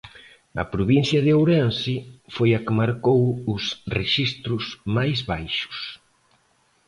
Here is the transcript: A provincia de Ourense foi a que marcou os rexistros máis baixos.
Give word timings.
A 0.61 0.65
provincia 0.73 1.19
de 1.25 1.31
Ourense 1.37 1.95
foi 2.35 2.49
a 2.53 2.63
que 2.65 2.77
marcou 2.81 3.21
os 3.53 3.63
rexistros 3.95 4.63
máis 4.95 5.17
baixos. 5.31 5.77